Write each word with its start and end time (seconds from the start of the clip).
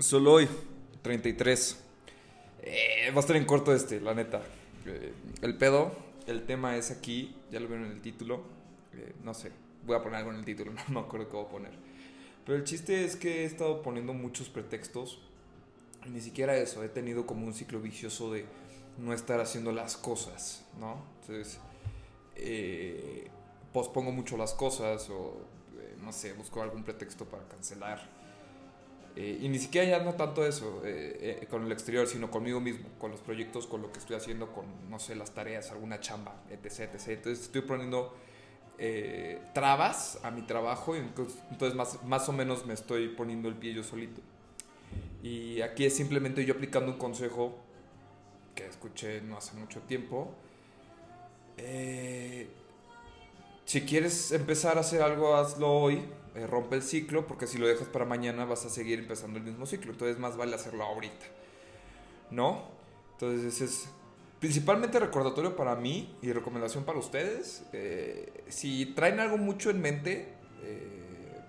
Solo 0.00 0.32
hoy, 0.32 0.48
33. 1.02 1.78
Eh, 2.62 3.10
va 3.12 3.16
a 3.16 3.20
estar 3.20 3.36
en 3.36 3.44
corto 3.44 3.72
este, 3.72 4.00
la 4.00 4.12
neta. 4.12 4.42
Eh, 4.86 5.12
el 5.40 5.56
pedo, 5.56 5.92
el 6.26 6.44
tema 6.46 6.76
es 6.76 6.90
aquí, 6.90 7.36
ya 7.52 7.60
lo 7.60 7.68
vieron 7.68 7.86
en 7.86 7.92
el 7.92 8.02
título. 8.02 8.42
Eh, 8.92 9.14
no 9.22 9.34
sé, 9.34 9.52
voy 9.86 9.94
a 9.94 10.02
poner 10.02 10.18
algo 10.18 10.32
en 10.32 10.38
el 10.38 10.44
título, 10.44 10.72
no 10.88 11.00
me 11.00 11.06
acuerdo 11.06 11.28
qué 11.28 11.36
voy 11.36 11.46
a 11.46 11.48
poner. 11.48 11.72
Pero 12.44 12.58
el 12.58 12.64
chiste 12.64 13.04
es 13.04 13.14
que 13.14 13.42
he 13.42 13.44
estado 13.44 13.82
poniendo 13.82 14.12
muchos 14.14 14.48
pretextos. 14.48 15.20
Y 16.04 16.10
ni 16.10 16.20
siquiera 16.20 16.56
eso, 16.56 16.82
he 16.82 16.88
tenido 16.88 17.24
como 17.24 17.46
un 17.46 17.54
ciclo 17.54 17.80
vicioso 17.80 18.32
de 18.32 18.46
no 18.98 19.14
estar 19.14 19.38
haciendo 19.40 19.70
las 19.70 19.96
cosas, 19.96 20.64
¿no? 20.80 21.04
Entonces, 21.20 21.60
eh, 22.34 23.28
pospongo 23.72 24.10
mucho 24.10 24.36
las 24.36 24.54
cosas 24.54 25.08
o, 25.08 25.36
no 26.02 26.12
sé, 26.12 26.32
busco 26.32 26.62
algún 26.62 26.82
pretexto 26.82 27.26
para 27.26 27.46
cancelar. 27.46 28.23
Eh, 29.16 29.38
y 29.42 29.48
ni 29.48 29.58
siquiera 29.58 29.98
ya 29.98 30.04
no 30.04 30.14
tanto 30.14 30.44
eso 30.44 30.82
eh, 30.84 31.38
eh, 31.42 31.46
con 31.46 31.64
el 31.64 31.70
exterior, 31.70 32.06
sino 32.06 32.30
conmigo 32.30 32.60
mismo, 32.60 32.88
con 32.98 33.12
los 33.12 33.20
proyectos, 33.20 33.66
con 33.66 33.80
lo 33.80 33.92
que 33.92 34.00
estoy 34.00 34.16
haciendo, 34.16 34.52
con, 34.52 34.64
no 34.90 34.98
sé, 34.98 35.14
las 35.14 35.32
tareas, 35.32 35.70
alguna 35.70 36.00
chamba, 36.00 36.42
etc. 36.50 36.94
etc. 36.94 37.08
Entonces 37.08 37.44
estoy 37.44 37.62
poniendo 37.62 38.14
trabas 39.52 40.18
a 40.24 40.32
mi 40.32 40.42
trabajo 40.42 40.96
y 40.96 40.98
entonces, 40.98 41.38
entonces 41.48 41.76
más, 41.76 42.02
más 42.02 42.28
o 42.28 42.32
menos 42.32 42.66
me 42.66 42.74
estoy 42.74 43.08
poniendo 43.08 43.48
el 43.48 43.54
pie 43.54 43.72
yo 43.72 43.84
solito. 43.84 44.20
Y 45.22 45.60
aquí 45.62 45.86
es 45.86 45.94
simplemente 45.94 46.44
yo 46.44 46.54
aplicando 46.54 46.90
un 46.92 46.98
consejo 46.98 47.56
que 48.54 48.66
escuché 48.66 49.20
no 49.22 49.36
hace 49.36 49.56
mucho 49.56 49.80
tiempo. 49.82 50.34
Eh, 51.56 52.48
si 53.74 53.80
quieres 53.80 54.30
empezar 54.30 54.76
a 54.76 54.82
hacer 54.82 55.02
algo, 55.02 55.34
hazlo 55.34 55.68
hoy. 55.68 56.04
eh, 56.36 56.46
rompe 56.46 56.76
el 56.76 56.82
ciclo, 56.82 57.26
porque 57.26 57.48
si 57.48 57.58
lo 57.58 57.66
dejas 57.66 57.88
para 57.88 58.04
mañana 58.04 58.44
vas 58.44 58.64
a 58.64 58.70
seguir 58.70 59.00
empezando 59.00 59.36
el 59.38 59.44
mismo 59.44 59.66
ciclo. 59.66 59.90
Entonces 59.90 60.16
más 60.16 60.36
vale 60.36 60.54
hacerlo 60.54 60.84
ahorita. 60.84 61.26
¿No? 62.30 62.68
Entonces 63.14 63.60
es 63.60 63.88
principalmente 64.38 65.00
recordatorio 65.00 65.56
para 65.56 65.74
mí 65.74 66.16
y 66.22 66.30
recomendación 66.30 66.84
para 66.84 67.00
ustedes. 67.00 67.64
eh, 67.72 68.44
si 68.48 68.94
traen 68.94 69.18
algo 69.18 69.38
mucho 69.38 69.70
en 69.70 69.80
mente 69.80 70.34
eh, 70.62 71.40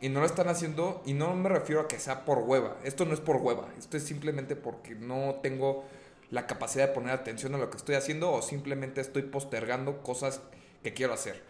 y 0.00 0.08
no 0.08 0.18
lo 0.18 0.26
están 0.26 0.48
haciendo, 0.48 1.00
y 1.06 1.12
no 1.12 1.32
me 1.36 1.48
refiero 1.48 1.82
a 1.82 1.86
que 1.86 2.00
sea 2.00 2.24
por 2.24 2.38
hueva. 2.38 2.76
Esto 2.82 3.04
no 3.04 3.14
es 3.14 3.20
por 3.20 3.36
hueva. 3.36 3.68
Esto 3.78 3.96
es 3.96 4.02
simplemente 4.02 4.56
porque 4.56 4.96
no 4.96 5.36
tengo 5.44 5.84
la 6.28 6.48
capacidad 6.48 6.88
de 6.88 6.92
poner 6.92 7.12
atención 7.12 7.54
a 7.54 7.58
lo 7.58 7.70
que 7.70 7.76
estoy 7.76 7.94
haciendo 7.94 8.32
o 8.32 8.42
simplemente 8.42 9.00
estoy 9.00 9.22
postergando 9.22 10.02
cosas 10.02 10.40
quiero 10.82 11.12
hacer. 11.12 11.42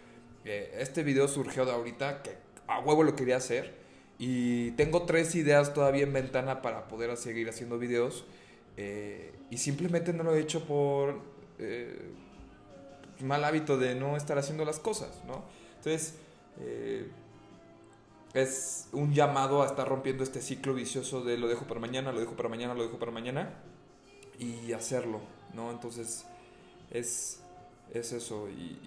Eh, 0.45 0.77
este 0.79 1.03
video 1.03 1.29
surgió 1.29 1.65
de 1.65 1.73
ahorita 1.73 2.23
que 2.23 2.37
a 2.67 2.81
huevo 2.81 3.03
lo 3.03 3.17
quería 3.17 3.37
hacer 3.37 3.75
y 4.19 4.71
tengo 4.73 5.03
tres 5.03 5.35
ideas 5.35 5.75
todavía 5.75 6.05
en 6.05 6.13
ventana 6.13 6.63
para 6.63 6.89
poder 6.89 7.17
seguir 7.17 7.49
haciendo 7.49 7.79
videos 7.79 8.25
eh, 8.77 9.33
y 9.51 9.59
simplemente 9.59 10.13
no 10.13 10.23
lo 10.23 10.35
he 10.35 10.41
hecho 10.41 10.65
por 10.65 11.21
eh, 11.59 12.13
mal 13.21 13.45
hábito 13.45 13.79
de 13.79 13.95
no 13.95 14.17
estar 14.17 14.39
haciendo 14.39 14.65
las 14.65 14.79
cosas, 14.79 15.23
¿no? 15.27 15.45
Entonces, 15.79 16.15
eh, 16.61 17.09
es 18.35 18.89
un 18.93 19.15
llamado 19.15 19.63
a 19.63 19.67
estar 19.67 19.89
rompiendo 19.89 20.23
este 20.23 20.43
ciclo 20.43 20.75
vicioso 20.75 21.23
de 21.23 21.39
lo 21.39 21.49
dejo 21.49 21.67
para 21.67 21.81
mañana, 21.81 22.13
lo 22.13 22.21
dejo 22.21 22.37
para 22.37 22.49
mañana, 22.49 22.75
lo 22.75 22.83
dejo 22.83 22.99
para 22.99 23.13
mañana 23.13 23.51
y 24.39 24.73
hacerlo, 24.73 25.21
¿no? 25.55 25.71
Entonces 25.71 26.27
es, 26.91 27.41
es 27.95 28.13
eso 28.13 28.49
y, 28.49 28.79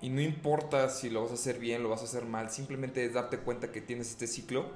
y- 0.00 0.10
no 0.10 0.20
importa 0.20 0.88
si 0.88 1.10
lo 1.10 1.22
vas 1.22 1.30
a 1.30 1.34
hacer 1.34 1.58
bien, 1.58 1.82
lo 1.82 1.88
vas 1.88 2.00
a 2.02 2.04
hacer 2.04 2.24
mal, 2.24 2.50
simplemente 2.50 3.04
es 3.04 3.14
darte 3.14 3.38
cuenta 3.38 3.70
que 3.70 3.80
tienes 3.80 4.10
este 4.10 4.26
ciclo 4.26 4.66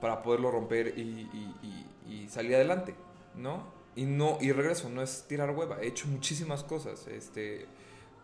para 0.00 0.22
poderlo 0.22 0.50
romper 0.50 0.94
y 0.98 2.28
salir 2.28 2.54
adelante, 2.56 2.94
¿no? 3.36 3.72
Y 3.96 4.04
no 4.04 4.38
y 4.40 4.50
regreso, 4.52 4.88
no 4.90 5.02
es 5.02 5.24
tirar 5.28 5.50
hueva, 5.50 5.80
he 5.80 5.86
hecho 5.88 6.08
muchísimas 6.08 6.64
cosas, 6.64 7.06
este 7.06 7.66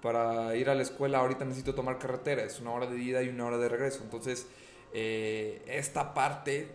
para 0.03 0.56
ir 0.56 0.70
a 0.70 0.75
la 0.75 0.82
escuela 0.82 1.19
ahorita 1.19 1.44
necesito 1.44 1.75
tomar 1.75 1.99
carretera, 1.99 2.43
es 2.43 2.59
una 2.60 2.72
hora 2.72 2.87
de 2.87 2.99
ida 2.99 3.22
y 3.22 3.28
una 3.28 3.44
hora 3.47 3.59
de 3.59 3.69
regreso. 3.69 4.00
Entonces, 4.03 4.47
eh, 4.94 5.62
esta 5.69 6.15
parte 6.15 6.69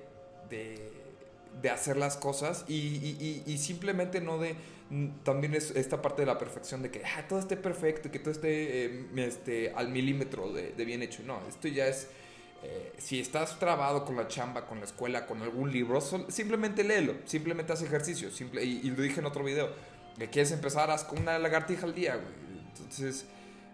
de, 0.50 1.05
de 1.62 1.70
hacer 1.70 1.98
las 1.98 2.18
cosas 2.18 2.66
y, 2.68 2.74
y- 2.76 3.44
y- 3.46 3.58
simplemente 3.58 4.22
no 4.22 4.38
de... 4.38 4.56
También 5.24 5.56
es 5.56 5.72
esta 5.72 6.02
parte 6.02 6.22
de 6.22 6.28
la 6.28 6.38
perfección 6.38 6.84
de 6.84 6.92
que 6.92 7.02
ah, 7.04 7.26
todo 7.28 7.40
esté 7.40 7.58
perfecto, 7.58 8.12
que 8.12 8.20
todo 8.20 8.32
esté 8.32 8.86
eh, 8.86 9.08
este, 9.16 9.72
al 9.74 9.90
milímetro 9.90 10.52
de, 10.54 10.74
bien 10.86 11.02
hecho. 11.02 11.24
No, 11.26 11.40
esto 11.48 11.68
ya 11.68 11.88
es... 11.88 12.08
eh, 12.62 12.94
si 12.98 13.20
estás 13.20 13.58
trabado 13.58 14.06
con 14.06 14.16
la 14.16 14.28
chamba, 14.28 14.68
con 14.68 14.80
la 14.80 14.86
escuela, 14.86 15.26
con 15.26 15.42
algún 15.42 15.72
libro, 15.72 16.00
simplemente 16.30 16.84
léelo, 16.84 17.16
simplemente 17.26 17.74
haz 17.74 17.82
ejercicio. 17.82 18.30
Simple, 18.30 18.64
y, 18.64 18.82
y 18.84 18.92
lo 18.92 19.02
dije 19.02 19.20
en 19.22 19.26
otro 19.26 19.44
video. 19.44 19.70
Que 20.18 20.30
quieres 20.30 20.52
empezar, 20.52 20.90
haz 20.92 21.04
con 21.04 21.20
una 21.20 21.38
lagartija 21.40 21.86
al 21.86 21.94
día, 21.94 22.16
güey. 22.16 22.62
Entonces, 22.72 23.26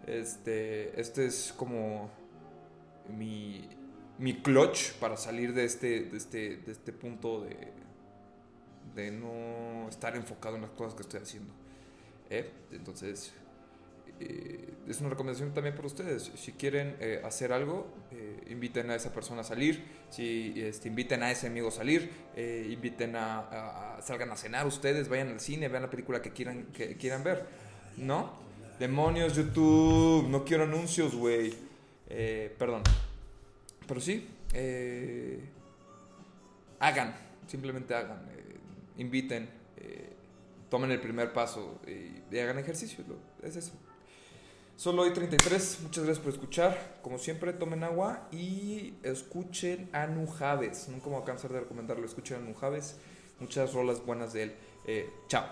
este, 0.07 0.99
este 0.99 1.25
es 1.27 1.53
como 1.55 2.09
mi, 3.09 3.60
mi 4.21 4.41
clutch 4.41 4.93
para 4.99 5.17
salir 5.17 5.53
de 5.53 5.65
este, 5.65 6.01
de 6.03 6.17
este, 6.17 6.57
de 6.57 6.71
este 6.71 6.93
punto 6.93 7.41
de, 7.41 7.57
de 8.95 9.09
no 9.09 9.89
estar 9.89 10.15
enfocado 10.15 10.55
en 10.57 10.61
las 10.61 10.71
cosas 10.71 10.93
que 10.93 11.01
estoy 11.01 11.21
haciendo. 11.21 11.51
¿eh? 12.29 12.49
Entonces, 12.71 13.33
eh, 14.19 14.69
es 14.87 14.99
una 15.01 15.09
recomendación 15.09 15.55
también 15.55 15.75
para 15.75 15.87
ustedes. 15.87 16.31
Si 16.35 16.51
quieren 16.51 16.95
eh, 16.99 17.19
hacer 17.25 17.51
algo, 17.51 17.87
inviten 18.47 18.91
a 18.91 18.95
esa 18.95 19.11
persona 19.11 19.41
a 19.41 19.43
salir. 19.43 19.83
Si 20.11 20.53
este, 20.55 20.89
inviten 20.89 21.23
a 21.23 21.31
ese 21.31 21.47
amigo 21.47 21.69
a 21.69 21.71
salir, 21.71 22.11
inviten 22.69 23.15
a, 23.15 23.39
a- 23.97 24.01
salgan 24.03 24.29
a 24.29 24.35
cenar 24.37 24.67
ustedes, 24.67 25.09
vayan 25.09 25.29
al 25.29 25.39
cine, 25.39 25.67
vean 25.67 25.81
la 25.83 25.89
película 25.89 26.21
que 26.21 26.31
quieran, 26.31 26.65
que 26.67 26.95
quieran 26.95 27.23
ver. 27.23 27.47
¿No? 27.97 28.33
Demonios, 28.77 29.35
YouTube, 29.35 30.27
no 30.29 30.45
quiero 30.45 30.65
anuncios, 30.65 31.15
güey. 31.15 31.53
Perdón. 32.59 32.83
Pero 33.91 33.99
sí, 33.99 34.25
eh, 34.53 35.37
hagan, 36.79 37.13
simplemente 37.45 37.93
hagan. 37.93 38.25
eh, 38.31 38.55
inviten, 38.99 39.49
eh, 39.75 40.13
tomen 40.69 40.91
el 40.91 41.01
primer 41.01 41.33
paso 41.33 41.81
y 41.85 42.37
hagan 42.39 42.57
ejercicio. 42.57 43.03
Es 43.43 43.57
eso. 43.57 43.73
Solo 44.77 45.01
hoy 45.01 45.11
33. 45.11 45.79
Muchas 45.83 46.05
gracias 46.05 46.23
por 46.23 46.31
escuchar. 46.31 46.99
Como 47.01 47.17
siempre, 47.17 47.51
tomen 47.51 47.83
agua 47.83 48.29
y 48.31 48.93
escuchen 49.03 49.89
a 49.91 50.07
Nujaves. 50.07 50.87
Nunca 50.87 51.07
me 51.07 51.15
voy 51.15 51.23
a 51.23 51.25
cansar 51.25 51.51
de 51.51 51.59
recomendarlo. 51.59 52.05
Escuchen 52.05 52.37
a 52.37 52.39
Nujaves. 52.39 52.95
Muchas 53.41 53.73
rolas 53.73 54.05
buenas 54.05 54.31
de 54.31 54.43
él. 54.43 54.55
Chao. 55.27 55.43